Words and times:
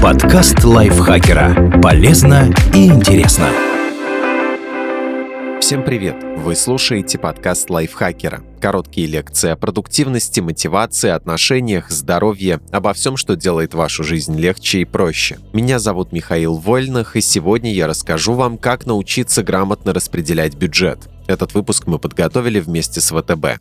Подкаст 0.00 0.62
лайфхакера. 0.62 1.80
Полезно 1.80 2.52
и 2.72 2.86
интересно. 2.86 3.48
Всем 5.60 5.82
привет! 5.82 6.16
Вы 6.36 6.54
слушаете 6.54 7.18
подкаст 7.18 7.70
лайфхакера. 7.70 8.42
Короткие 8.60 9.08
лекции 9.08 9.50
о 9.50 9.56
продуктивности, 9.56 10.40
мотивации, 10.40 11.10
отношениях, 11.10 11.90
здоровье, 11.90 12.60
обо 12.70 12.92
всем, 12.92 13.16
что 13.16 13.34
делает 13.34 13.74
вашу 13.74 14.04
жизнь 14.04 14.38
легче 14.38 14.80
и 14.80 14.84
проще. 14.84 15.38
Меня 15.52 15.78
зовут 15.78 16.12
Михаил 16.12 16.56
Вольных, 16.56 17.16
и 17.16 17.20
сегодня 17.20 17.72
я 17.72 17.88
расскажу 17.88 18.34
вам, 18.34 18.58
как 18.58 18.86
научиться 18.86 19.42
грамотно 19.42 19.92
распределять 19.92 20.54
бюджет. 20.54 21.08
Этот 21.26 21.54
выпуск 21.54 21.86
мы 21.86 21.98
подготовили 21.98 22.60
вместе 22.60 23.00
с 23.00 23.10
ВТБ. 23.10 23.58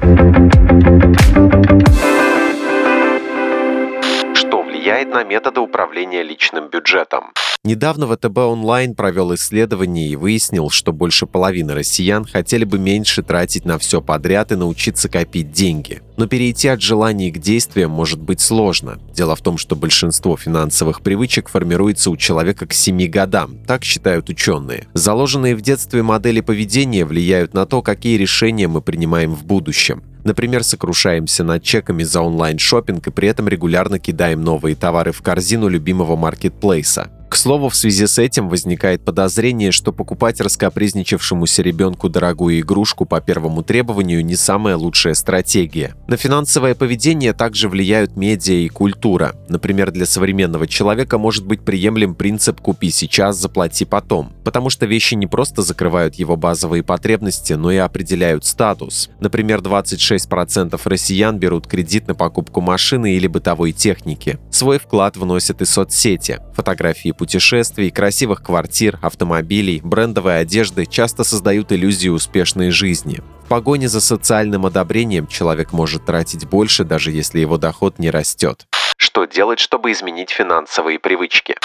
Влияет 4.81 5.09
на 5.09 5.23
методы 5.23 5.59
управления 5.59 6.23
личным 6.23 6.67
бюджетом? 6.67 7.25
Недавно 7.63 8.07
ВТБ 8.07 8.35
онлайн 8.39 8.95
провел 8.95 9.35
исследование 9.35 10.07
и 10.07 10.15
выяснил, 10.15 10.71
что 10.71 10.91
больше 10.91 11.27
половины 11.27 11.75
россиян 11.75 12.25
хотели 12.25 12.63
бы 12.63 12.79
меньше 12.79 13.21
тратить 13.21 13.63
на 13.63 13.77
все 13.77 14.01
подряд 14.01 14.51
и 14.51 14.55
научиться 14.55 15.07
копить 15.07 15.51
деньги. 15.51 16.01
Но 16.17 16.25
перейти 16.25 16.67
от 16.67 16.81
желаний 16.81 17.29
к 17.29 17.37
действиям 17.37 17.91
может 17.91 18.19
быть 18.19 18.41
сложно. 18.41 18.97
Дело 19.13 19.35
в 19.35 19.41
том, 19.41 19.59
что 19.59 19.75
большинство 19.75 20.35
финансовых 20.35 21.01
привычек 21.01 21.49
формируется 21.49 22.09
у 22.09 22.17
человека 22.17 22.65
к 22.65 22.73
7 22.73 23.07
годам, 23.07 23.57
так 23.67 23.83
считают 23.83 24.29
ученые. 24.29 24.87
Заложенные 24.95 25.55
в 25.55 25.61
детстве 25.61 26.01
модели 26.01 26.41
поведения 26.41 27.05
влияют 27.05 27.53
на 27.53 27.67
то, 27.67 27.83
какие 27.83 28.17
решения 28.17 28.67
мы 28.67 28.81
принимаем 28.81 29.35
в 29.35 29.45
будущем. 29.45 30.01
Например, 30.23 30.63
сокрушаемся 30.63 31.43
над 31.43 31.63
чеками 31.63 32.03
за 32.03 32.21
онлайн 32.21 32.59
шопинг 32.59 33.07
и 33.07 33.11
при 33.11 33.27
этом 33.27 33.47
регулярно 33.47 33.99
кидаем 33.99 34.43
новые 34.43 34.75
товары 34.75 35.11
в 35.11 35.21
корзину 35.21 35.67
любимого 35.67 36.15
маркетплейса. 36.15 37.09
К 37.31 37.37
слову, 37.37 37.69
в 37.69 37.75
связи 37.77 38.07
с 38.07 38.19
этим 38.19 38.49
возникает 38.49 39.05
подозрение, 39.05 39.71
что 39.71 39.93
покупать 39.93 40.41
раскопризничавшемуся 40.41 41.61
ребенку 41.61 42.09
дорогую 42.09 42.59
игрушку 42.59 43.05
по 43.05 43.21
первому 43.21 43.63
требованию 43.63 44.25
не 44.25 44.35
самая 44.35 44.75
лучшая 44.75 45.13
стратегия. 45.13 45.95
На 46.09 46.17
финансовое 46.17 46.75
поведение 46.75 47.31
также 47.31 47.69
влияют 47.69 48.17
медиа 48.17 48.55
и 48.55 48.67
культура. 48.67 49.33
Например, 49.47 49.91
для 49.91 50.05
современного 50.05 50.67
человека 50.67 51.17
может 51.17 51.45
быть 51.45 51.61
приемлем 51.61 52.15
принцип 52.15 52.59
«купи 52.59 52.91
сейчас, 52.91 53.37
заплати 53.37 53.85
потом», 53.85 54.33
потому 54.43 54.69
что 54.69 54.85
вещи 54.85 55.13
не 55.13 55.25
просто 55.25 55.61
закрывают 55.61 56.15
его 56.15 56.35
базовые 56.35 56.83
потребности, 56.83 57.53
но 57.53 57.71
и 57.71 57.77
определяют 57.77 58.43
статус. 58.43 59.09
Например, 59.21 59.61
26% 59.61 60.77
россиян 60.83 61.39
берут 61.39 61.65
кредит 61.65 62.09
на 62.09 62.13
покупку 62.13 62.59
машины 62.59 63.15
или 63.15 63.27
бытовой 63.27 63.71
техники. 63.71 64.37
Свой 64.61 64.77
вклад 64.77 65.17
вносят 65.17 65.63
и 65.63 65.65
соцсети. 65.65 66.39
Фотографии 66.53 67.13
путешествий, 67.13 67.89
красивых 67.89 68.43
квартир, 68.43 68.99
автомобилей, 69.01 69.81
брендовой 69.83 70.39
одежды 70.39 70.85
часто 70.85 71.23
создают 71.23 71.71
иллюзию 71.71 72.13
успешной 72.13 72.69
жизни. 72.69 73.23
В 73.43 73.47
погоне 73.47 73.89
за 73.89 73.99
социальным 73.99 74.67
одобрением 74.67 75.25
человек 75.25 75.73
может 75.73 76.05
тратить 76.05 76.47
больше, 76.47 76.83
даже 76.83 77.09
если 77.09 77.39
его 77.39 77.57
доход 77.57 77.97
не 77.97 78.11
растет. 78.11 78.67
Что 78.97 79.25
делать, 79.25 79.57
чтобы 79.57 79.93
изменить 79.93 80.29
финансовые 80.29 80.99
привычки? 80.99 81.55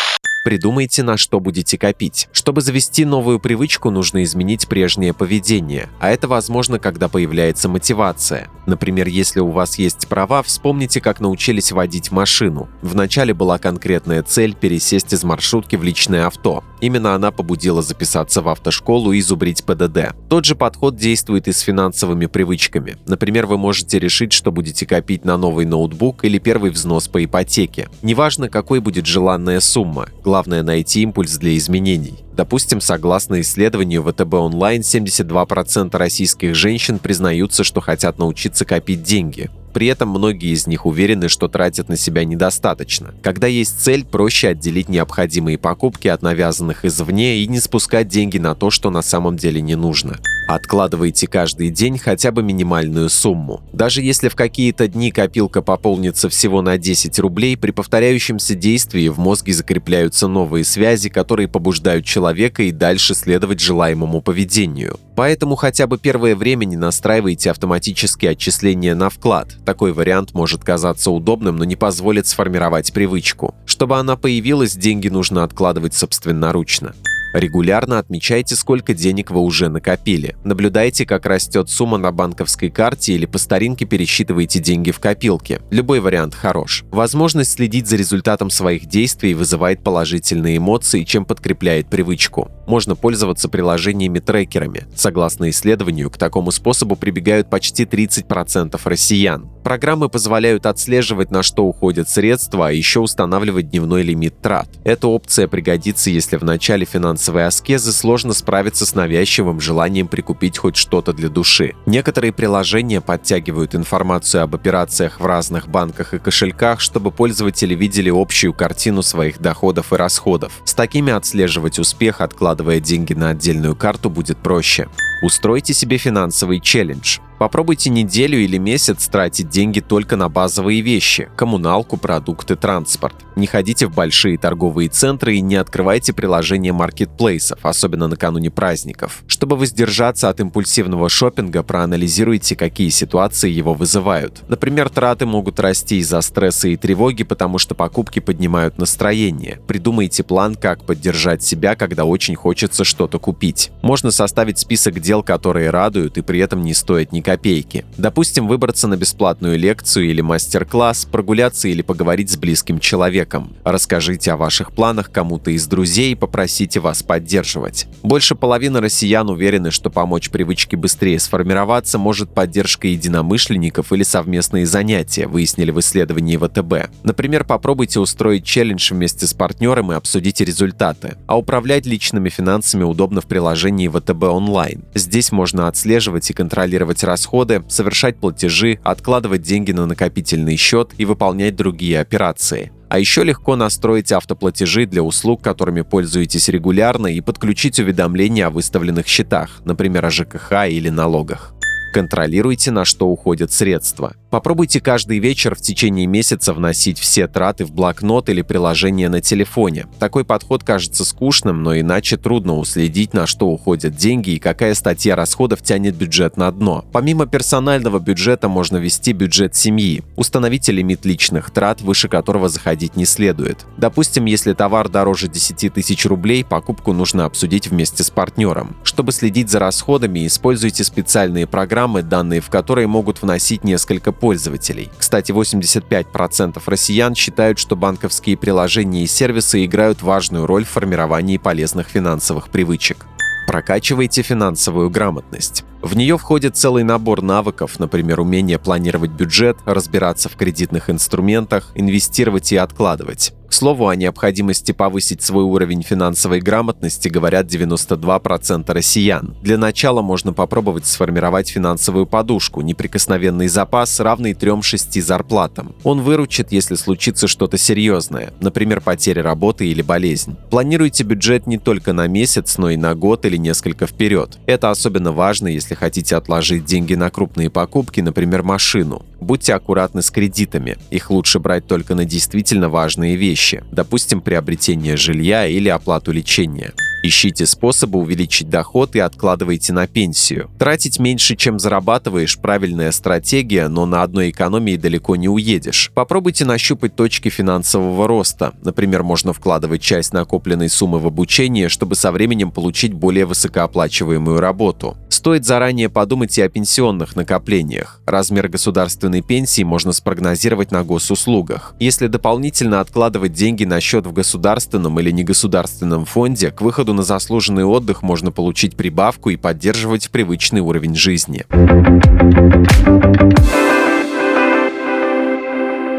Придумайте, 0.46 1.02
на 1.02 1.18
что 1.18 1.38
будете 1.38 1.76
копить. 1.76 2.28
Чтобы 2.32 2.62
завести 2.62 3.04
новую 3.04 3.40
привычку, 3.40 3.90
нужно 3.90 4.22
изменить 4.22 4.68
прежнее 4.68 5.12
поведение, 5.12 5.90
а 6.00 6.08
это 6.08 6.28
возможно, 6.28 6.78
когда 6.78 7.08
появляется 7.08 7.68
мотивация. 7.68 8.48
Например, 8.66 9.06
если 9.06 9.40
у 9.40 9.50
вас 9.50 9.78
есть 9.78 10.08
права, 10.08 10.42
вспомните, 10.42 11.00
как 11.00 11.20
научились 11.20 11.72
водить 11.72 12.10
машину. 12.10 12.68
Вначале 12.82 13.32
была 13.32 13.58
конкретная 13.58 14.22
цель 14.22 14.54
пересесть 14.54 15.12
из 15.12 15.24
маршрутки 15.24 15.76
в 15.76 15.82
личное 15.82 16.26
авто. 16.26 16.64
Именно 16.80 17.14
она 17.14 17.30
побудила 17.30 17.82
записаться 17.82 18.42
в 18.42 18.48
автошколу 18.48 19.12
и 19.12 19.20
зубрить 19.20 19.64
ПДД. 19.64 20.14
Тот 20.28 20.44
же 20.44 20.56
подход 20.56 20.96
действует 20.96 21.48
и 21.48 21.52
с 21.52 21.60
финансовыми 21.60 22.26
привычками. 22.26 22.96
Например, 23.06 23.46
вы 23.46 23.56
можете 23.56 23.98
решить, 23.98 24.32
что 24.32 24.52
будете 24.52 24.86
копить 24.86 25.24
на 25.24 25.36
новый 25.36 25.64
ноутбук 25.64 26.24
или 26.24 26.38
первый 26.38 26.70
взнос 26.70 27.08
по 27.08 27.24
ипотеке. 27.24 27.88
Неважно, 28.02 28.48
какой 28.48 28.80
будет 28.80 29.06
желанная 29.06 29.60
сумма, 29.60 30.08
главное 30.22 30.62
найти 30.62 31.02
импульс 31.02 31.38
для 31.38 31.56
изменений. 31.56 32.25
Допустим, 32.36 32.82
согласно 32.82 33.40
исследованию 33.40 34.02
ВТБ 34.02 34.34
онлайн, 34.34 34.82
72% 34.82 35.96
российских 35.96 36.54
женщин 36.54 36.98
признаются, 36.98 37.64
что 37.64 37.80
хотят 37.80 38.18
научиться 38.18 38.66
копить 38.66 39.02
деньги. 39.02 39.50
При 39.72 39.86
этом 39.88 40.10
многие 40.10 40.52
из 40.52 40.66
них 40.66 40.84
уверены, 40.86 41.28
что 41.28 41.48
тратят 41.48 41.88
на 41.88 41.96
себя 41.96 42.24
недостаточно. 42.24 43.14
Когда 43.22 43.46
есть 43.46 43.80
цель, 43.80 44.04
проще 44.04 44.48
отделить 44.48 44.88
необходимые 44.88 45.58
покупки 45.58 46.08
от 46.08 46.22
навязанных 46.22 46.84
извне 46.84 47.38
и 47.38 47.46
не 47.46 47.58
спускать 47.58 48.08
деньги 48.08 48.38
на 48.38 48.54
то, 48.54 48.70
что 48.70 48.90
на 48.90 49.02
самом 49.02 49.36
деле 49.36 49.60
не 49.62 49.74
нужно. 49.74 50.18
Откладывайте 50.46 51.26
каждый 51.26 51.70
день 51.70 51.98
хотя 51.98 52.30
бы 52.30 52.42
минимальную 52.42 53.08
сумму. 53.08 53.62
Даже 53.72 54.00
если 54.00 54.28
в 54.28 54.36
какие-то 54.36 54.86
дни 54.86 55.10
копилка 55.10 55.60
пополнится 55.60 56.28
всего 56.28 56.62
на 56.62 56.78
10 56.78 57.18
рублей, 57.18 57.56
при 57.56 57.72
повторяющемся 57.72 58.54
действии 58.54 59.08
в 59.08 59.18
мозге 59.18 59.52
закрепляются 59.52 60.28
новые 60.28 60.64
связи, 60.64 61.08
которые 61.08 61.48
побуждают 61.48 62.04
человека 62.04 62.62
и 62.62 62.70
дальше 62.70 63.14
следовать 63.14 63.60
желаемому 63.60 64.22
поведению. 64.22 65.00
Поэтому 65.16 65.56
хотя 65.56 65.86
бы 65.86 65.98
первое 65.98 66.36
время 66.36 66.64
не 66.64 66.76
настраивайте 66.76 67.50
автоматические 67.50 68.32
отчисления 68.32 68.94
на 68.94 69.10
вклад. 69.10 69.56
Такой 69.64 69.92
вариант 69.92 70.32
может 70.32 70.62
казаться 70.62 71.10
удобным, 71.10 71.56
но 71.56 71.64
не 71.64 71.74
позволит 71.74 72.26
сформировать 72.26 72.92
привычку. 72.92 73.54
Чтобы 73.64 73.98
она 73.98 74.16
появилась, 74.16 74.76
деньги 74.76 75.08
нужно 75.08 75.42
откладывать 75.42 75.94
собственноручно. 75.94 76.94
Регулярно 77.36 77.98
отмечайте, 77.98 78.56
сколько 78.56 78.94
денег 78.94 79.30
вы 79.30 79.40
уже 79.40 79.68
накопили. 79.68 80.36
Наблюдайте, 80.42 81.04
как 81.04 81.26
растет 81.26 81.68
сумма 81.68 81.98
на 81.98 82.10
банковской 82.10 82.70
карте 82.70 83.12
или 83.12 83.26
по 83.26 83.36
старинке 83.36 83.84
пересчитывайте 83.84 84.58
деньги 84.58 84.90
в 84.90 85.00
копилке. 85.00 85.60
Любой 85.70 86.00
вариант 86.00 86.34
хорош. 86.34 86.84
Возможность 86.90 87.52
следить 87.52 87.88
за 87.88 87.96
результатом 87.96 88.48
своих 88.48 88.86
действий 88.86 89.34
вызывает 89.34 89.84
положительные 89.84 90.56
эмоции, 90.56 91.02
чем 91.02 91.26
подкрепляет 91.26 91.90
привычку. 91.90 92.50
Можно 92.66 92.96
пользоваться 92.96 93.50
приложениями-трекерами. 93.50 94.86
Согласно 94.96 95.50
исследованию, 95.50 96.10
к 96.10 96.16
такому 96.16 96.50
способу 96.52 96.96
прибегают 96.96 97.50
почти 97.50 97.84
30% 97.84 98.80
россиян. 98.82 99.50
Программы 99.66 100.08
позволяют 100.08 100.64
отслеживать, 100.64 101.32
на 101.32 101.42
что 101.42 101.64
уходят 101.64 102.08
средства, 102.08 102.68
а 102.68 102.70
еще 102.70 103.00
устанавливать 103.00 103.68
дневной 103.68 104.04
лимит 104.04 104.40
трат. 104.40 104.68
Эта 104.84 105.08
опция 105.08 105.48
пригодится, 105.48 106.08
если 106.08 106.36
в 106.36 106.44
начале 106.44 106.86
финансовой 106.86 107.46
аскезы 107.46 107.90
сложно 107.90 108.32
справиться 108.32 108.86
с 108.86 108.94
навязчивым 108.94 109.60
желанием 109.60 110.06
прикупить 110.06 110.56
хоть 110.56 110.76
что-то 110.76 111.12
для 111.12 111.28
души. 111.28 111.74
Некоторые 111.84 112.32
приложения 112.32 113.00
подтягивают 113.00 113.74
информацию 113.74 114.44
об 114.44 114.54
операциях 114.54 115.18
в 115.18 115.26
разных 115.26 115.66
банках 115.66 116.14
и 116.14 116.20
кошельках, 116.20 116.78
чтобы 116.78 117.10
пользователи 117.10 117.74
видели 117.74 118.08
общую 118.08 118.54
картину 118.54 119.02
своих 119.02 119.40
доходов 119.40 119.92
и 119.92 119.96
расходов. 119.96 120.52
С 120.64 120.74
такими 120.74 121.12
отслеживать 121.12 121.80
успех, 121.80 122.20
откладывая 122.20 122.78
деньги 122.78 123.14
на 123.14 123.30
отдельную 123.30 123.74
карту, 123.74 124.10
будет 124.10 124.38
проще. 124.38 124.86
Устройте 125.22 125.72
себе 125.72 125.96
финансовый 125.98 126.60
челлендж. 126.60 127.18
Попробуйте 127.38 127.90
неделю 127.90 128.38
или 128.38 128.56
месяц 128.56 129.08
тратить 129.08 129.50
деньги 129.50 129.80
только 129.80 130.16
на 130.16 130.28
базовые 130.28 130.80
вещи– 130.80 131.28
коммуналку, 131.36 131.98
продукты, 131.98 132.56
транспорт. 132.56 133.14
Не 133.36 133.46
ходите 133.46 133.86
в 133.86 133.94
большие 133.94 134.38
торговые 134.38 134.88
центры 134.88 135.36
и 135.36 135.42
не 135.42 135.56
открывайте 135.56 136.14
приложения 136.14 136.72
маркетплейсов, 136.72 137.58
особенно 137.62 138.08
накануне 138.08 138.50
праздников. 138.50 139.22
Чтобы 139.26 139.56
воздержаться 139.56 140.30
от 140.30 140.40
импульсивного 140.40 141.10
шопинга, 141.10 141.62
проанализируйте, 141.62 142.56
какие 142.56 142.88
ситуации 142.88 143.50
его 143.50 143.74
вызывают. 143.74 144.42
Например, 144.48 144.88
траты 144.88 145.26
могут 145.26 145.60
расти 145.60 145.98
из-за 145.98 146.22
стресса 146.22 146.68
и 146.68 146.76
тревоги, 146.76 147.24
потому 147.24 147.58
что 147.58 147.74
покупки 147.74 148.20
поднимают 148.20 148.78
настроение. 148.78 149.60
Придумайте 149.66 150.22
план, 150.22 150.54
как 150.54 150.84
поддержать 150.86 151.42
себя, 151.42 151.74
когда 151.74 152.06
очень 152.06 152.34
хочется 152.34 152.84
что-то 152.84 153.18
купить. 153.18 153.70
Можно 153.82 154.10
составить 154.10 154.58
список 154.58 155.00
дел, 155.06 155.22
которые 155.22 155.70
радуют 155.70 156.18
и 156.18 156.22
при 156.22 156.40
этом 156.40 156.62
не 156.62 156.74
стоят 156.74 157.12
ни 157.12 157.20
копейки. 157.20 157.84
Допустим, 157.96 158.48
выбраться 158.48 158.88
на 158.88 158.96
бесплатную 158.96 159.56
лекцию 159.56 160.10
или 160.10 160.20
мастер-класс, 160.20 161.06
прогуляться 161.10 161.68
или 161.68 161.82
поговорить 161.82 162.30
с 162.30 162.36
близким 162.36 162.80
человеком. 162.80 163.54
Расскажите 163.64 164.32
о 164.32 164.36
ваших 164.36 164.72
планах 164.72 165.12
кому-то 165.12 165.52
из 165.52 165.66
друзей 165.68 166.12
и 166.12 166.16
попросите 166.16 166.80
вас 166.80 167.04
поддерживать. 167.04 167.86
Больше 168.02 168.34
половины 168.34 168.80
россиян 168.80 169.30
уверены, 169.30 169.70
что 169.70 169.90
помочь 169.90 170.30
привычке 170.30 170.76
быстрее 170.76 171.20
сформироваться 171.20 171.98
может 171.98 172.34
поддержка 172.34 172.88
единомышленников 172.88 173.92
или 173.92 174.02
совместные 174.02 174.66
занятия, 174.66 175.28
выяснили 175.28 175.70
в 175.70 175.78
исследовании 175.78 176.36
ВТБ. 176.36 176.90
Например, 177.04 177.44
попробуйте 177.44 178.00
устроить 178.00 178.44
челлендж 178.44 178.92
вместе 178.92 179.26
с 179.26 179.34
партнером 179.34 179.92
и 179.92 179.94
обсудите 179.94 180.44
результаты. 180.44 181.16
А 181.28 181.38
управлять 181.38 181.86
личными 181.86 182.28
финансами 182.28 182.82
удобно 182.82 183.20
в 183.20 183.26
приложении 183.26 183.86
ВТБ 183.86 184.24
онлайн. 184.24 184.82
Здесь 184.96 185.30
можно 185.30 185.68
отслеживать 185.68 186.30
и 186.30 186.32
контролировать 186.32 187.04
расходы, 187.04 187.62
совершать 187.68 188.16
платежи, 188.16 188.80
откладывать 188.82 189.42
деньги 189.42 189.72
на 189.72 189.84
накопительный 189.84 190.56
счет 190.56 190.92
и 190.96 191.04
выполнять 191.04 191.54
другие 191.54 192.00
операции. 192.00 192.72
А 192.88 192.98
еще 192.98 193.22
легко 193.22 193.56
настроить 193.56 194.10
автоплатежи 194.10 194.86
для 194.86 195.02
услуг, 195.02 195.42
которыми 195.42 195.82
пользуетесь 195.82 196.48
регулярно, 196.48 197.08
и 197.08 197.20
подключить 197.20 197.78
уведомления 197.78 198.46
о 198.46 198.50
выставленных 198.50 199.06
счетах, 199.06 199.60
например, 199.66 200.06
о 200.06 200.10
ЖКХ 200.10 200.66
или 200.66 200.88
налогах. 200.88 201.52
Контролируйте, 201.96 202.72
на 202.72 202.84
что 202.84 203.08
уходят 203.08 203.50
средства. 203.52 204.12
Попробуйте 204.28 204.82
каждый 204.82 205.18
вечер 205.18 205.54
в 205.54 205.62
течение 205.62 206.06
месяца 206.06 206.52
вносить 206.52 206.98
все 206.98 207.26
траты 207.26 207.64
в 207.64 207.72
блокнот 207.72 208.28
или 208.28 208.42
приложение 208.42 209.08
на 209.08 209.22
телефоне. 209.22 209.86
Такой 209.98 210.26
подход 210.26 210.62
кажется 210.62 211.06
скучным, 211.06 211.62
но 211.62 211.74
иначе 211.78 212.18
трудно 212.18 212.58
уследить, 212.58 213.14
на 213.14 213.26
что 213.26 213.46
уходят 213.46 213.96
деньги 213.96 214.32
и 214.32 214.38
какая 214.38 214.74
статья 214.74 215.16
расходов 215.16 215.62
тянет 215.62 215.94
бюджет 215.94 216.36
на 216.36 216.52
дно. 216.52 216.84
Помимо 216.92 217.24
персонального 217.24 217.98
бюджета 217.98 218.48
можно 218.48 218.76
вести 218.76 219.14
бюджет 219.14 219.54
семьи. 219.54 220.02
Установите 220.16 220.72
лимит 220.72 221.06
личных 221.06 221.50
трат, 221.50 221.80
выше 221.80 222.08
которого 222.08 222.50
заходить 222.50 222.94
не 222.96 223.06
следует. 223.06 223.64
Допустим, 223.78 224.26
если 224.26 224.52
товар 224.52 224.90
дороже 224.90 225.28
10 225.28 225.72
тысяч 225.72 226.04
рублей, 226.04 226.44
покупку 226.44 226.92
нужно 226.92 227.24
обсудить 227.24 227.68
вместе 227.68 228.04
с 228.04 228.10
партнером. 228.10 228.76
Чтобы 228.84 229.12
следить 229.12 229.48
за 229.48 229.60
расходами, 229.60 230.26
используйте 230.26 230.84
специальные 230.84 231.46
программы, 231.46 231.85
данные 232.02 232.40
в 232.40 232.50
которые 232.50 232.86
могут 232.86 233.22
вносить 233.22 233.64
несколько 233.64 234.12
пользователей. 234.12 234.90
Кстати, 234.98 235.32
85% 235.32 236.62
россиян 236.66 237.14
считают, 237.14 237.58
что 237.58 237.76
банковские 237.76 238.36
приложения 238.36 239.04
и 239.04 239.06
сервисы 239.06 239.64
играют 239.64 240.02
важную 240.02 240.46
роль 240.46 240.64
в 240.64 240.70
формировании 240.70 241.38
полезных 241.38 241.88
финансовых 241.88 242.48
привычек. 242.48 243.06
Прокачивайте 243.46 244.22
финансовую 244.22 244.90
грамотность. 244.90 245.64
В 245.80 245.94
нее 245.94 246.18
входит 246.18 246.56
целый 246.56 246.82
набор 246.82 247.22
навыков, 247.22 247.78
например, 247.78 248.18
умение 248.18 248.58
планировать 248.58 249.12
бюджет, 249.12 249.56
разбираться 249.64 250.28
в 250.28 250.34
кредитных 250.34 250.90
инструментах, 250.90 251.70
инвестировать 251.76 252.50
и 252.50 252.56
откладывать. 252.56 253.34
Слову, 253.56 253.88
о 253.88 253.96
необходимости 253.96 254.72
повысить 254.72 255.22
свой 255.22 255.44
уровень 255.44 255.82
финансовой 255.82 256.40
грамотности 256.40 257.08
говорят 257.08 257.46
92% 257.46 258.70
россиян. 258.70 259.34
Для 259.40 259.56
начала 259.56 260.02
можно 260.02 260.34
попробовать 260.34 260.84
сформировать 260.84 261.48
финансовую 261.48 262.04
подушку, 262.04 262.60
неприкосновенный 262.60 263.48
запас, 263.48 263.98
равный 263.98 264.34
3-6 264.34 265.00
зарплатам. 265.00 265.74
Он 265.84 266.02
выручит, 266.02 266.52
если 266.52 266.74
случится 266.74 267.28
что-то 267.28 267.56
серьезное, 267.56 268.34
например, 268.40 268.82
потеря 268.82 269.22
работы 269.22 269.66
или 269.66 269.80
болезнь. 269.80 270.36
Планируйте 270.50 271.04
бюджет 271.04 271.46
не 271.46 271.56
только 271.56 271.94
на 271.94 272.06
месяц, 272.08 272.58
но 272.58 272.68
и 272.68 272.76
на 272.76 272.94
год 272.94 273.24
или 273.24 273.38
несколько 273.38 273.86
вперед. 273.86 274.36
Это 274.44 274.70
особенно 274.70 275.12
важно, 275.12 275.48
если 275.48 275.74
хотите 275.74 276.16
отложить 276.16 276.66
деньги 276.66 276.92
на 276.92 277.08
крупные 277.08 277.48
покупки, 277.48 278.02
например, 278.02 278.42
машину. 278.42 279.06
Будьте 279.18 279.54
аккуратны 279.54 280.02
с 280.02 280.10
кредитами. 280.10 280.76
Их 280.90 281.10
лучше 281.10 281.38
брать 281.38 281.66
только 281.66 281.94
на 281.94 282.04
действительно 282.04 282.68
важные 282.68 283.16
вещи, 283.46 283.64
допустим, 283.72 284.20
приобретение 284.20 284.96
жилья 284.96 285.46
или 285.46 285.68
оплату 285.68 286.12
лечения. 286.12 286.72
Ищите 287.06 287.46
способы 287.46 288.00
увеличить 288.00 288.50
доход 288.50 288.96
и 288.96 288.98
откладывайте 288.98 289.72
на 289.72 289.86
пенсию. 289.86 290.50
Тратить 290.58 290.98
меньше, 290.98 291.36
чем 291.36 291.60
зарабатываешь– 291.60 292.36
правильная 292.42 292.90
стратегия, 292.90 293.68
но 293.68 293.86
на 293.86 294.02
одной 294.02 294.30
экономии 294.30 294.74
далеко 294.74 295.14
не 295.14 295.28
уедешь. 295.28 295.92
Попробуйте 295.94 296.44
нащупать 296.44 296.96
точки 296.96 297.28
финансового 297.28 298.08
роста. 298.08 298.54
Например, 298.64 299.04
можно 299.04 299.32
вкладывать 299.32 299.82
часть 299.82 300.12
накопленной 300.12 300.68
суммы 300.68 300.98
в 300.98 301.06
обучение, 301.06 301.68
чтобы 301.68 301.94
со 301.94 302.10
временем 302.10 302.50
получить 302.50 302.92
более 302.92 303.24
высокооплачиваемую 303.24 304.40
работу. 304.40 304.96
Стоит 305.08 305.44
заранее 305.46 305.88
подумать 305.88 306.36
и 306.38 306.42
о 306.42 306.48
пенсионных 306.48 307.14
накоплениях. 307.14 308.00
Размер 308.04 308.48
государственной 308.48 309.22
пенсии 309.22 309.62
можно 309.62 309.92
спрогнозировать 309.92 310.72
на 310.72 310.82
госуслугах. 310.82 311.74
Если 311.78 312.08
дополнительно 312.08 312.80
откладывать 312.80 313.32
деньги 313.32 313.64
на 313.64 313.80
счет 313.80 314.06
в 314.06 314.12
государственном 314.12 314.98
или 314.98 315.12
негосударственном 315.12 316.04
фонде, 316.04 316.50
к 316.50 316.60
выходу 316.62 316.95
на 316.96 317.04
заслуженный 317.04 317.64
отдых 317.64 318.02
можно 318.02 318.32
получить 318.32 318.76
прибавку 318.76 319.30
и 319.30 319.36
поддерживать 319.36 320.10
привычный 320.10 320.60
уровень 320.60 320.96
жизни. 320.96 321.44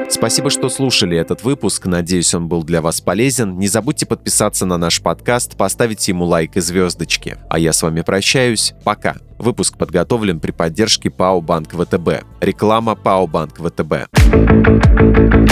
Спасибо, 0.09 0.49
что 0.49 0.69
слушали 0.69 1.15
этот 1.17 1.43
выпуск. 1.43 1.85
Надеюсь, 1.85 2.33
он 2.33 2.47
был 2.47 2.63
для 2.63 2.81
вас 2.81 3.01
полезен. 3.01 3.59
Не 3.59 3.67
забудьте 3.67 4.05
подписаться 4.05 4.65
на 4.65 4.77
наш 4.77 5.01
подкаст, 5.01 5.55
поставить 5.55 6.07
ему 6.07 6.25
лайк 6.25 6.57
и 6.57 6.59
звездочки. 6.59 7.37
А 7.49 7.59
я 7.59 7.71
с 7.71 7.83
вами 7.83 8.01
прощаюсь. 8.01 8.73
Пока. 8.83 9.17
Выпуск 9.37 9.77
подготовлен 9.77 10.39
при 10.39 10.51
поддержке 10.51 11.11
ПАО 11.11 11.41
Банк 11.41 11.73
ВТБ. 11.73 12.23
Реклама 12.41 12.95
ПАО 12.95 13.27
Банк 13.27 13.57
ВТБ. 13.59 14.07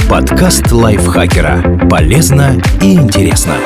Подкаст 0.09 0.71
лайфхакера. 0.71 1.87
Полезно 1.87 2.59
и 2.81 2.95
интересно. 2.95 3.57